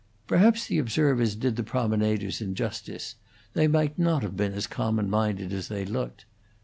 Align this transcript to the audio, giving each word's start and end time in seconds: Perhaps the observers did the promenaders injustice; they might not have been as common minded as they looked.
Perhaps 0.25 0.65
the 0.65 0.79
observers 0.79 1.35
did 1.35 1.57
the 1.57 1.63
promenaders 1.63 2.41
injustice; 2.41 3.13
they 3.53 3.67
might 3.67 3.99
not 3.99 4.23
have 4.23 4.35
been 4.35 4.53
as 4.53 4.65
common 4.65 5.07
minded 5.11 5.53
as 5.53 5.67
they 5.67 5.85
looked. 5.85 6.25